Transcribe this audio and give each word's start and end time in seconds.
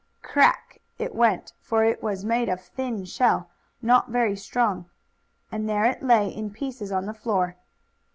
"Crack!" 0.23 0.81
it 0.97 1.13
went, 1.13 1.53
for 1.59 1.83
it 1.83 2.01
was 2.01 2.25
made 2.25 2.49
of 2.49 2.59
thin 2.59 3.05
shell, 3.05 3.51
not 3.83 4.09
very 4.09 4.35
strong. 4.35 4.89
And 5.51 5.69
there 5.69 5.85
it 5.85 6.01
lay 6.01 6.27
in 6.29 6.49
pieces 6.49 6.91
on 6.91 7.05
the 7.05 7.13
floor. 7.13 7.55